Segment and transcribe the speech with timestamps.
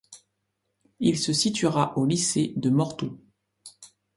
[0.99, 3.19] Il se situera au lycée de Morteau.